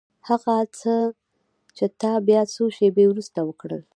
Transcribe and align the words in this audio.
هغه 0.27 0.55
څه 0.79 0.95
چې 1.77 1.85
تا 2.01 2.11
بيا 2.27 2.41
څو 2.53 2.63
شېبې 2.75 3.05
وروسته 3.07 3.39
وکړل. 3.43 3.81